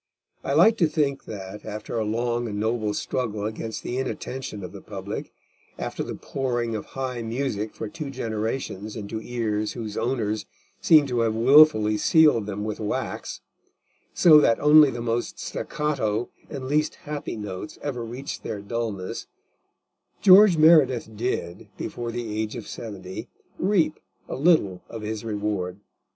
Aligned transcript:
I 0.43 0.53
like 0.53 0.77
to 0.77 0.87
think 0.87 1.25
that, 1.25 1.63
after 1.63 1.95
a 1.99 2.03
long 2.03 2.47
and 2.47 2.59
noble 2.59 2.95
struggle 2.95 3.45
against 3.45 3.83
the 3.83 3.99
inattention 3.99 4.63
of 4.63 4.71
the 4.71 4.81
public, 4.81 5.31
after 5.77 6.01
the 6.01 6.15
pouring 6.15 6.75
of 6.75 6.85
high 6.97 7.21
music 7.21 7.75
for 7.75 7.87
two 7.87 8.09
generations 8.09 8.95
into 8.95 9.21
ears 9.21 9.73
whose 9.73 9.97
owners 9.97 10.47
seemed 10.81 11.07
to 11.09 11.19
have 11.19 11.35
wilfully 11.35 11.97
sealed 11.99 12.47
them 12.47 12.63
with 12.63 12.79
wax, 12.79 13.41
so 14.11 14.41
that 14.41 14.59
only 14.59 14.89
the 14.89 15.01
most 15.03 15.37
staccato 15.37 16.29
and 16.49 16.65
least 16.65 16.95
happy 17.05 17.35
notes 17.35 17.77
ever 17.83 18.03
reached 18.03 18.41
their 18.41 18.59
dulness, 18.59 19.27
George 20.19 20.57
Meredith 20.57 21.15
did, 21.15 21.67
before 21.77 22.11
the 22.11 22.41
age 22.41 22.55
of 22.55 22.67
seventy, 22.67 23.29
reap 23.59 23.99
a 24.27 24.35
little 24.35 24.81
of 24.89 25.03
his 25.03 25.23
reward. 25.23 25.79